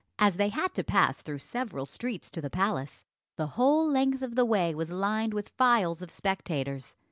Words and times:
As 0.17 0.37
they 0.37 0.49
had 0.49 0.73
to 0.73 0.83
pass 0.83 1.21
through 1.21 1.37
several 1.37 1.85
streets 1.85 2.31
to 2.31 2.41
the 2.41 2.49
palace, 2.49 3.05
the 3.35 3.45
whole 3.53 3.87
length 3.87 4.23
of 4.23 4.33
the 4.33 4.45
way 4.45 4.73
was 4.73 4.89
lined 4.89 5.35
with 5.35 5.49
files 5.49 6.01
of 6.01 6.09
spectators. 6.09 6.95